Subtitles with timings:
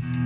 [0.00, 0.21] Mm-hmm.